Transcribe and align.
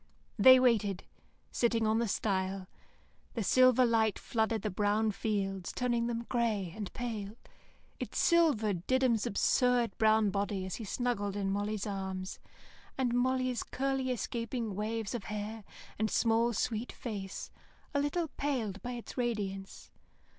They 0.39 0.59
waited, 0.59 1.03
sitting 1.51 1.85
on 1.85 1.99
the 1.99 2.07
stile. 2.07 2.65
The 3.35 3.43
silver 3.43 3.85
light 3.85 4.17
flooded 4.17 4.63
the 4.63 4.71
brown 4.71 5.11
fields, 5.11 5.71
turning 5.71 6.07
them 6.07 6.25
grey 6.27 6.73
and 6.75 6.91
pale. 6.93 7.37
It 7.99 8.15
silvered 8.15 8.87
Diddums' 8.87 9.27
absurd 9.27 9.95
brown 9.99 10.31
body 10.31 10.65
as 10.65 10.77
he 10.77 10.85
snuggled 10.85 11.35
in 11.35 11.51
Molly's 11.51 11.85
arms, 11.85 12.39
and 12.97 13.13
Molly's 13.13 13.61
curly, 13.61 14.09
escaping 14.09 14.73
waves 14.73 15.13
of 15.13 15.25
hair 15.25 15.63
and 15.99 16.09
small 16.09 16.51
sweet 16.51 16.91
face, 16.91 17.51
a 17.93 17.99
little 17.99 18.27
paled 18.29 18.81
by 18.81 18.93
its 18.93 19.19
radiance. 19.19 19.91